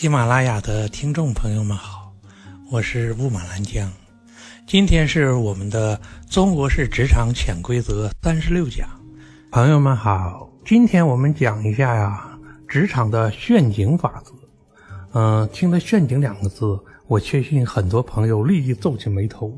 [0.00, 2.10] 喜马拉雅的听众朋友们好，
[2.70, 3.92] 我是雾满兰江，
[4.66, 5.94] 今天是我们的
[6.32, 8.88] 《中国式职场潜规则》三十六讲。
[9.50, 12.26] 朋友们好，今天我们讲一下呀，
[12.66, 14.32] 职场的陷阱法则。
[15.12, 19.54] 嗯，听到“陷阱”两个字，我确信很多朋友立即皱起眉头，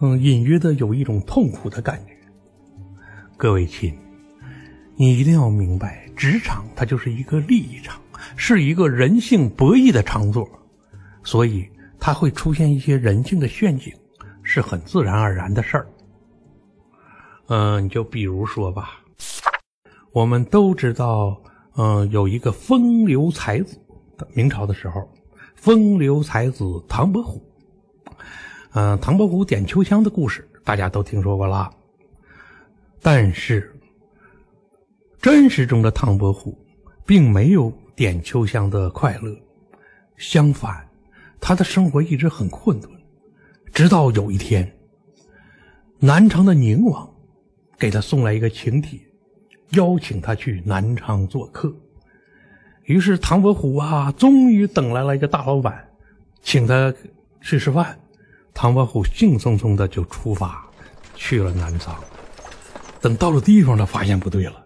[0.00, 2.12] 嗯，隐约的有一种痛苦的感觉。
[3.38, 3.98] 各位亲，
[4.96, 8.01] 你一定要明白，职场它就是一个利益场。
[8.36, 10.48] 是一个人性博弈的场所，
[11.22, 11.68] 所以
[11.98, 13.92] 它会出现一些人性的陷阱，
[14.42, 15.86] 是很自然而然的事儿。
[17.46, 19.00] 嗯，你就比如说吧，
[20.12, 21.40] 我们都知道，
[21.76, 23.78] 嗯，有一个风流才子，
[24.32, 25.08] 明朝的时候，
[25.54, 27.42] 风流才子唐伯虎。
[28.72, 31.70] 嗯，唐伯虎点秋香的故事大家都听说过啦。
[33.02, 33.72] 但是，
[35.20, 36.58] 真实中的唐伯虎
[37.04, 37.72] 并没有。
[38.02, 39.32] 点秋香的快乐，
[40.16, 40.84] 相反，
[41.40, 42.90] 他的生活一直很困顿。
[43.72, 44.76] 直到有一天，
[46.00, 47.08] 南昌的宁王
[47.78, 48.98] 给他送来一个请帖，
[49.74, 51.72] 邀请他去南昌做客。
[52.86, 55.88] 于是唐伯虎啊，终于等来了一个大老板，
[56.42, 56.92] 请他
[57.40, 57.96] 去吃饭。
[58.52, 60.68] 唐伯虎兴冲冲的就出发
[61.14, 61.94] 去了南昌。
[63.00, 64.61] 等到了地方，他发现不对了。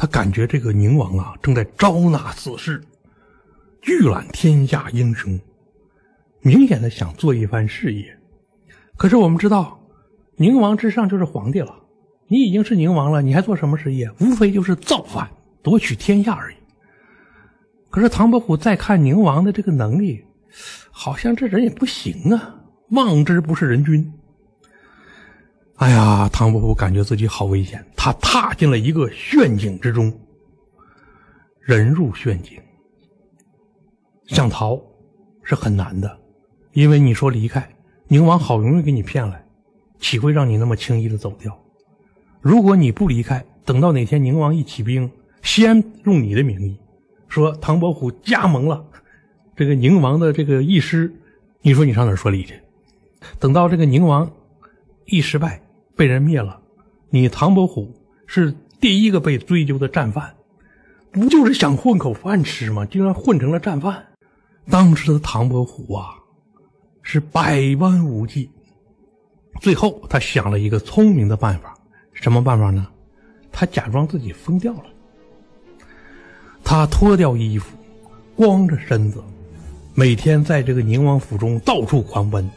[0.00, 2.82] 他感觉这个宁王啊，正在招纳死士，
[3.82, 5.38] 聚揽天下英雄，
[6.40, 8.18] 明显的想做一番事业。
[8.96, 9.78] 可是我们知道，
[10.36, 11.74] 宁王之上就是皇帝了，
[12.28, 14.10] 你已经是宁王了，你还做什么事业？
[14.20, 15.28] 无非就是造反、
[15.62, 16.56] 夺取天下而已。
[17.90, 20.24] 可是唐伯虎再看宁王的这个能力，
[20.90, 22.58] 好像这人也不行啊，
[22.92, 24.10] 望之不是人君。
[25.80, 30.12] 哎呀，唐伯虎感觉自己好危险，他踏进了一个陷阱之中。
[31.58, 32.60] 人入陷阱，
[34.26, 34.78] 想逃
[35.42, 36.18] 是很难的，
[36.74, 37.66] 因为你说离开，
[38.08, 39.42] 宁王好容易给你骗来，
[39.98, 41.58] 岂会让你那么轻易的走掉？
[42.42, 46.78] 如果你不离开，等到哪天宁王一起兵，先用你的名义
[47.26, 48.84] 说唐伯虎加盟了
[49.56, 51.10] 这个宁王的这个义师，
[51.62, 52.60] 你说你上哪说理去？
[53.38, 54.30] 等到这个宁王
[55.06, 55.58] 一失败。
[56.00, 56.58] 被人灭了，
[57.10, 57.94] 你唐伯虎
[58.26, 60.34] 是第一个被追究的战犯，
[61.12, 62.86] 不就是想混口饭吃吗？
[62.86, 64.02] 竟然混成了战犯。
[64.70, 66.14] 当时的唐伯虎啊，
[67.02, 68.48] 是百般无计，
[69.60, 71.76] 最后他想了一个聪明的办法，
[72.14, 72.86] 什么办法呢？
[73.52, 74.84] 他假装自己疯掉了，
[76.64, 77.76] 他脱掉衣服，
[78.34, 79.22] 光着身子，
[79.94, 82.50] 每天在这个宁王府中到处狂奔。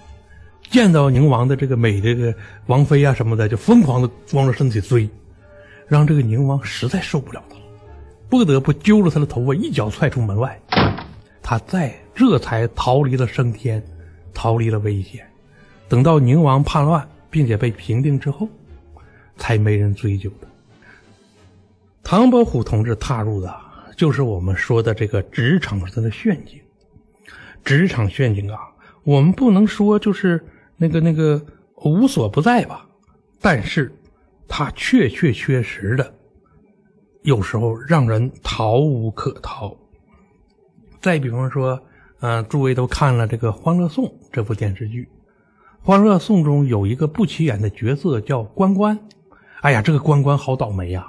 [0.73, 2.33] 见到宁王的这个美这个
[2.65, 5.07] 王妃啊什么的，就疯狂的光着身体追，
[5.87, 7.61] 让这个宁王实在受不了他了，
[8.27, 10.59] 不得不揪了他的头发，一脚踹出门外。
[11.43, 13.83] 他再这才逃离了升天，
[14.33, 15.23] 逃离了危险。
[15.87, 18.49] 等到宁王叛乱并且被平定之后，
[19.37, 20.47] 才没人追究的。
[22.01, 23.55] 唐伯虎同志踏入的
[23.95, 26.59] 就是我们说的这个职场上的陷阱。
[27.63, 28.57] 职场陷阱啊，
[29.03, 30.43] 我们不能说就是。
[30.83, 31.41] 那个那个
[31.77, 32.85] 无所不在吧，
[33.39, 33.89] 但是，
[34.49, 36.13] 他确确确实的，
[37.21, 39.73] 有时候让人逃无可逃。
[40.99, 41.81] 再比方说，
[42.19, 45.03] 嗯，诸位都看了这个《欢乐颂》这部电视剧，
[45.81, 48.99] 《欢乐颂》中有一个不起眼的角色叫关关。
[49.61, 51.07] 哎呀，这个关关好倒霉呀！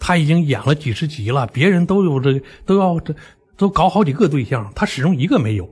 [0.00, 3.14] 他已经演了几十集了，别人都有这都要这
[3.56, 5.70] 都搞好几个对象，他始终一个没有，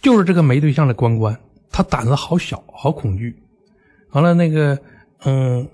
[0.00, 1.38] 就是这个没对象的关关。
[1.76, 3.38] 他胆子好小，好恐惧。
[4.12, 4.78] 完了，那个，
[5.26, 5.68] 嗯，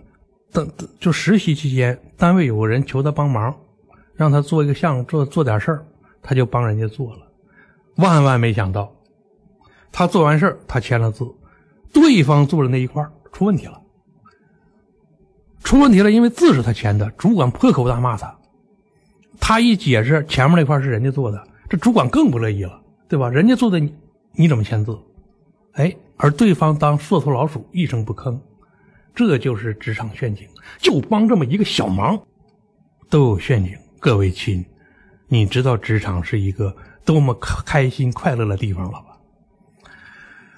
[0.50, 0.68] 等
[0.98, 3.56] 就实习期间，单位有个人求他帮忙，
[4.16, 5.86] 让他做一个项目，做做点事儿，
[6.20, 7.20] 他就帮人家做了。
[7.98, 8.92] 万万没想到，
[9.92, 11.24] 他做完事儿，他签了字，
[11.92, 13.00] 对方做的那一块
[13.32, 13.80] 出问题了。
[15.62, 18.36] 出问题了，因为字是他签的，主管破口大骂他。
[19.38, 21.40] 他一解释前面那块是人家做的，
[21.70, 23.28] 这主管更不乐意了，对吧？
[23.28, 23.94] 人家做的你
[24.32, 24.98] 你怎么签字？
[25.72, 28.38] 哎，而对方当缩头老鼠，一声不吭，
[29.14, 30.46] 这就是职场陷阱。
[30.78, 32.20] 就帮这么一个小忙，
[33.08, 33.76] 都有陷阱。
[33.98, 34.64] 各位亲，
[35.28, 36.74] 你知道职场是一个
[37.04, 39.06] 多么开心快乐的地方了吧？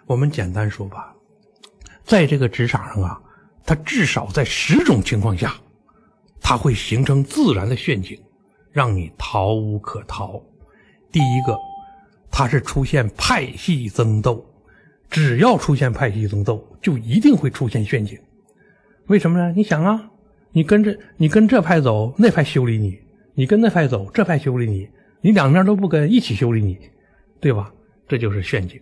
[0.06, 1.14] 我们简单说吧，
[2.04, 3.20] 在这个职场上啊，
[3.64, 5.54] 它至少在十种情况下，
[6.40, 8.20] 它会形成自然的陷阱，
[8.72, 10.42] 让你逃无可逃。
[11.12, 11.56] 第一个，
[12.30, 14.44] 它是出现派系争斗。
[15.14, 18.18] 只要出现派系争斗，就一定会出现陷阱。
[19.06, 19.52] 为什么呢？
[19.56, 20.10] 你想啊，
[20.50, 22.98] 你跟着你跟这派走，那派修理你；
[23.32, 24.88] 你跟那派走，这派修理你。
[25.20, 26.76] 你两面都不跟，一起修理你，
[27.38, 27.72] 对吧？
[28.08, 28.80] 这就是陷阱。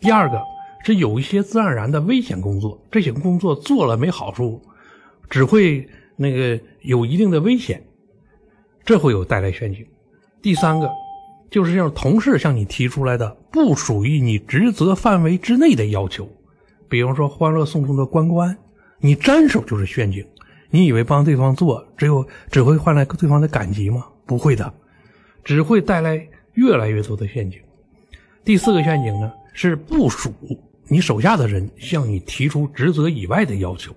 [0.00, 0.40] 第二个
[0.82, 4.58] 是有一些自然而然的危险工作，这些工作做了没好处，
[5.28, 5.86] 只会
[6.16, 7.84] 那个有一定的危险，
[8.82, 9.86] 这会有带来陷阱。
[10.40, 10.90] 第三个
[11.56, 16.28] 就是让同事向你提出来的不属于你职责范围之内的要求，
[16.86, 18.54] 比方说《欢乐颂》中的关关，
[18.98, 20.22] 你沾手就是陷阱。
[20.68, 24.04] 你以为帮对方做，只有只会换来对方的感激吗？
[24.26, 24.70] 不会的，
[25.42, 26.22] 只会带来
[26.52, 27.58] 越来越多的陷阱。
[28.44, 30.30] 第四个陷阱呢，是部署
[30.88, 33.96] 你手下的人向你提出职责以外的要求，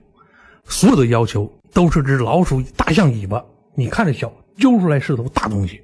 [0.63, 3.43] 所有的要求都是只老鼠大象尾巴，
[3.75, 5.81] 你看着小，揪出来是头大东西。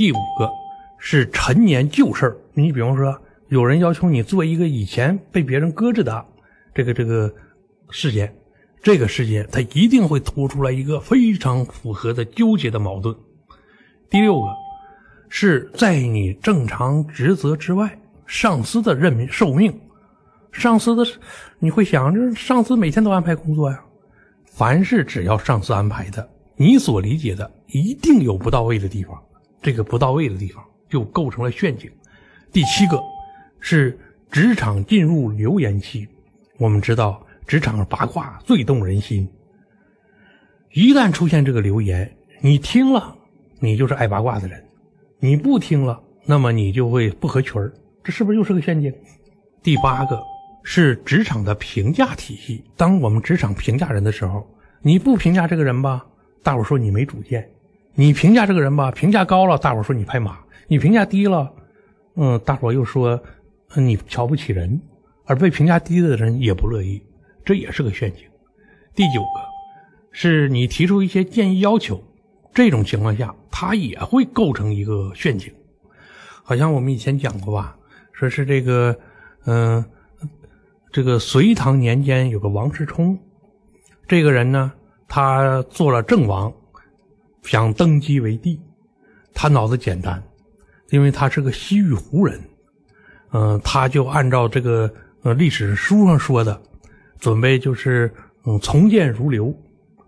[0.00, 0.50] 第五个
[0.96, 6.24] 是陈年旧事你比方说有人要求你做一个以前被别人搁置的
[6.74, 7.30] 这个这个
[7.90, 8.34] 事件。
[8.82, 13.14] 这个事件，它一定会突出来一个非常符合的纠结的矛盾。
[14.08, 14.48] 第六个，
[15.28, 19.78] 是在你正常职责之外，上司的任命受命，
[20.50, 21.04] 上司的，
[21.58, 23.78] 你会想，这上司每天都安排工作呀。
[24.46, 26.26] 凡是只要上司安排的，
[26.56, 29.22] 你所理解的一定有不到位的地方，
[29.62, 31.90] 这个不到位的地方就构成了陷阱。
[32.52, 33.00] 第七个，
[33.60, 33.98] 是
[34.30, 36.08] 职场进入流言期，
[36.58, 37.24] 我们知道。
[37.46, 39.28] 职场八卦最动人心。
[40.72, 42.08] 一旦出现这个流言，
[42.40, 43.16] 你听了，
[43.58, 44.56] 你就是爱八卦的人；
[45.18, 47.60] 你不听了，那么你就会不合群
[48.04, 48.94] 这是不是又是个陷阱？
[49.64, 50.22] 第八个
[50.62, 52.62] 是职场的评价体系。
[52.76, 54.48] 当我们职场评价人的时候，
[54.80, 56.06] 你不评价这个人吧，
[56.44, 57.42] 大伙说你没主见；
[57.94, 60.32] 你评价这个人吧，评价高了，大伙说你拍马；
[60.68, 61.52] 你评价低了，
[62.16, 63.20] 嗯，大伙又说
[63.74, 64.80] 你瞧不起人，
[65.26, 67.02] 而被评价低的人也不乐意。
[67.44, 68.24] 这也是个陷阱。
[68.94, 69.40] 第九个，
[70.12, 72.02] 是你提出一些建议要求，
[72.54, 75.52] 这种情况下，他也会构成一个陷阱。
[76.42, 77.76] 好像我们以前讲过吧，
[78.12, 78.96] 说是这个，
[79.46, 79.84] 嗯，
[80.92, 83.18] 这个隋唐年间有个王世充，
[84.06, 84.72] 这个人呢，
[85.08, 86.52] 他做了郑王，
[87.42, 88.60] 想登基为帝，
[89.34, 90.22] 他脑子简单，
[90.90, 92.40] 因为他是个西域胡人，
[93.32, 94.92] 嗯，他就按照这个
[95.22, 96.60] 呃历史书上说的。
[97.18, 98.10] 准备就是
[98.46, 99.54] 嗯，从谏如流，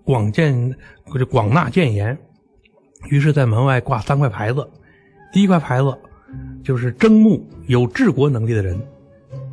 [0.03, 0.75] 广建
[1.05, 2.17] 或者广纳谏言。
[3.11, 4.67] 于是，在门外挂三块牌子，
[5.31, 5.95] 第一块牌子
[6.65, 8.79] 就是征募有治国能力的人；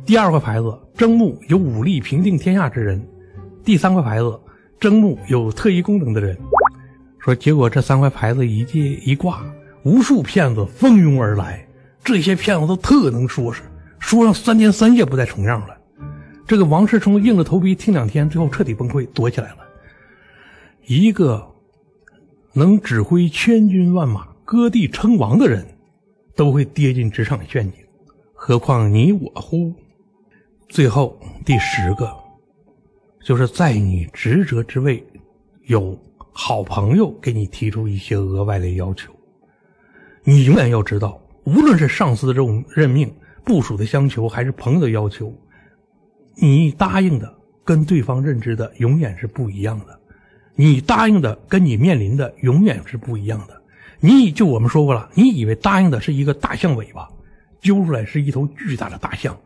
[0.06, 2.98] 第二块牌子征募有武力平定天下之人；
[3.62, 4.40] 第三块牌子
[4.78, 6.34] 征募有特异功能的人。
[7.20, 9.44] 说结果这三块牌子一借一挂，
[9.84, 11.66] 无数骗子蜂拥而来。
[12.02, 13.62] 这些骗子都特能说，是
[13.98, 15.76] 说上三天三夜不再重样了。
[16.46, 19.58] 这个王世充硬着头皮听两天，最后彻底崩溃，躲起来了。
[20.86, 21.46] 一个
[22.54, 25.64] 能指挥千军万马、割地称王的人，
[26.34, 27.80] 都会跌进职场陷阱，
[28.34, 29.72] 何况你我乎？
[30.68, 32.10] 最后第十个，
[33.24, 35.04] 就是在你职责之位，
[35.66, 35.96] 有
[36.32, 39.12] 好朋友给你提出一些额外的要求，
[40.24, 43.12] 你永远要知道，无论是上司的这种任命、
[43.44, 45.32] 部署的相求，还是朋友的要求。
[46.36, 47.34] 你答应的
[47.64, 50.00] 跟对方认知的永远是不一样的，
[50.54, 53.60] 你答应的跟你面临的永远是不一样的。
[53.98, 57.06] 你就我们说过了，你以为答应的是一个大象尾巴，
[57.60, 59.38] 揪出来是一头巨大的大象，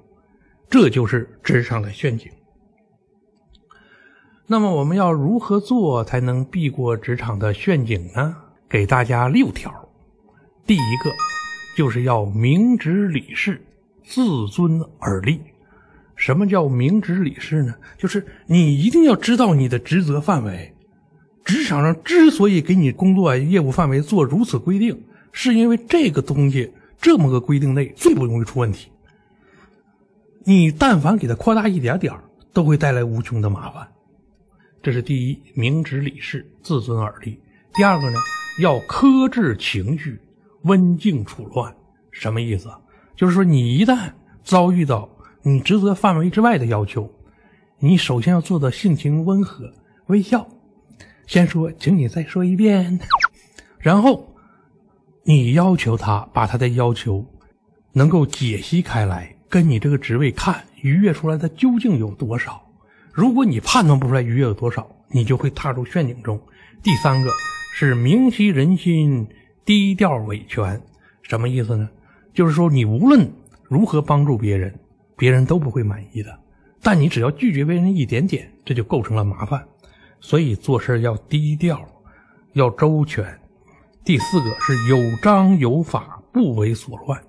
[0.71, 2.31] 这就是职场的陷阱。
[4.47, 8.37] 那么我们要如何做才能避过职场的陷阱呢？
[8.69, 9.73] 给大家六条。
[10.67, 11.11] 第一个
[11.77, 13.65] 就是要明直理事，
[14.05, 15.41] 自尊而立。
[16.15, 17.75] 什么叫明知理事呢？
[17.97, 20.71] 就是你一定要知道你的职责范围。
[21.43, 28.91] 职场上之所以给你工作业务范围做如此规定，是因为这个东西这么个规定内最不容易出问题。
[30.45, 32.13] 你但凡给它扩大一点点
[32.53, 33.89] 都会带来无穷的麻烦。
[34.85, 37.41] 这是第一，明职理事，自尊而立。
[37.73, 38.19] 第二个呢，
[38.61, 40.21] 要克制情绪，
[40.65, 41.75] 温静处乱。
[42.11, 42.71] 什么意思？
[43.17, 44.13] 就是说你一旦
[44.43, 45.09] 遭遇到。
[45.47, 47.11] 你职责范围之外的要求，
[47.79, 49.73] 你首先要做到性情温和，
[50.07, 50.49] 微笑，
[51.27, 52.99] 先说，请你再说一遍，
[53.79, 54.35] 然后
[55.23, 57.27] 你要求他把他的要求
[57.93, 62.64] 能够解析开来，跟你这个职位看逾越出来的究竟有多少。
[63.15, 66.41] 如果你判断不出来愉悦有多少，你就会踏入陷阱中。
[66.83, 67.31] 第三个
[67.75, 69.29] 是明晰人心，
[69.65, 70.81] 低调维权，
[71.23, 71.89] 什么意思呢？
[72.33, 73.31] 就是说你无论
[73.69, 74.75] 如何帮助别人。
[75.17, 76.37] 别人都不会满意的，
[76.83, 79.65] 但你只要拒绝别人一点点，这就构成了麻烦。
[80.21, 81.81] 所以做事要低调，
[82.55, 83.25] 要周全。
[84.05, 87.23] 第四个是有章有法，不为所乱。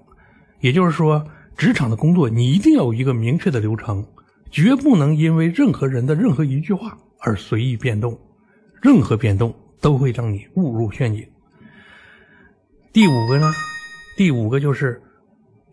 [0.61, 1.23] 也就是说，
[1.55, 4.03] 职场的工作你一定要有一个明确的流程，
[4.55, 8.17] 绝不能因为任何人的任何一句话而随意变动，
[8.81, 11.27] 任何变动都会让你误入陷阱。
[12.93, 13.51] 第五个呢？
[14.15, 15.01] 第五个就是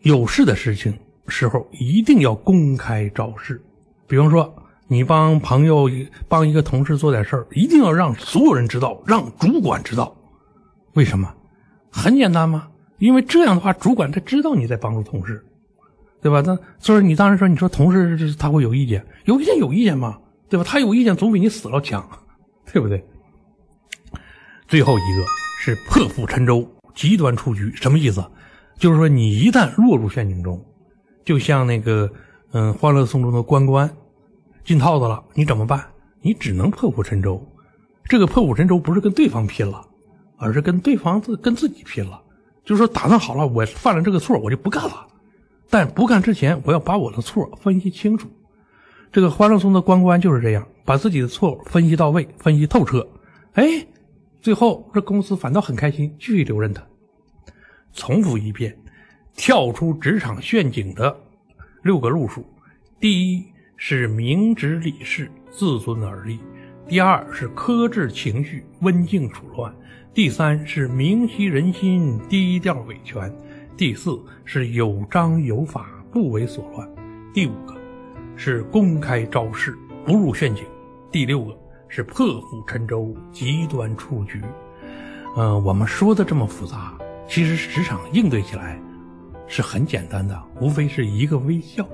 [0.01, 0.93] 有事的事情
[1.29, 3.63] 时候一定要公开招事，
[4.09, 4.53] 比方说。
[4.89, 5.89] 你帮朋友、
[6.29, 10.15] 帮一个同事做点事儿，一定要让所有人知道，让主管知道。
[10.93, 11.35] 为什么？
[11.91, 15.43] 很简单嘛，因为这样的话，主管他知道你在帮助同事，
[16.23, 16.41] 对吧？
[16.47, 20.65] 那所以你当时说，你说同事他会有意见，有意见有意见嘛，对吧？
[20.65, 22.09] 他有意见总比你死了强，
[22.73, 23.05] 对不对？
[24.69, 25.27] 最后一个
[25.61, 28.25] 是破釜沉舟、极端出局，什么意思？
[28.79, 30.65] 就是说你一旦落入陷阱中，
[31.25, 32.11] 就像那个
[32.53, 33.91] 嗯《欢乐颂》中的关关。
[34.65, 35.85] 进套子了，你怎么办？
[36.21, 37.45] 你只能破釜沉舟。
[38.05, 39.85] 这个破釜沉舟不是跟对方拼了，
[40.37, 42.23] 而是跟对方自跟自己拼了。
[42.65, 45.07] 就是说，打算好了，我犯了这个错，我就不干了。
[45.73, 48.29] 但不干之前，我要把我的错分析清楚。
[49.11, 53.09] 这个欢乐颂的关关就是这样，把自己的错误分析到位，分析透彻。
[53.55, 53.65] 哎，
[54.43, 56.87] 最后这公司反倒很开心，继续留任他。
[57.95, 58.79] 重复一遍，
[59.35, 61.17] 跳出职场陷阱的
[61.83, 62.45] 六个路数。
[63.01, 63.43] 第一。
[63.85, 66.37] 是明直理事，自尊而立；
[66.87, 69.73] 第二是克制情绪，温静处乱；
[70.15, 73.29] 第三是明晰人心，低调维权；
[73.75, 76.87] 第四是有章有法，不为所乱；
[77.33, 77.75] 第五个
[78.37, 80.63] 是公开招式，不入陷阱；
[81.11, 81.57] 第六个
[81.89, 84.41] 是破釜沉舟，极端出局。
[85.37, 88.79] 嗯，我们说的这么复杂，其实职场应对起来
[89.49, 91.89] 是很简单的，无非是一个微笑。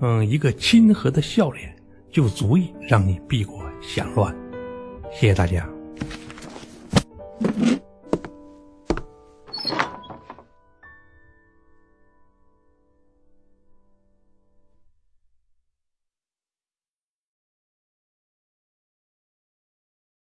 [0.00, 1.74] 嗯，一个亲和的笑脸
[2.10, 4.34] 就足以让你避过险乱。
[5.12, 5.66] 谢谢大家。